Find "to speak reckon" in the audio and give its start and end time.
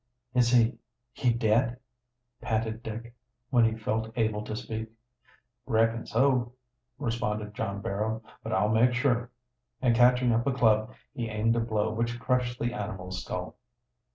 4.45-6.07